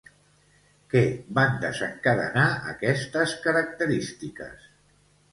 [0.93, 1.01] Què
[1.39, 4.65] van desencadenar aquestes característiques?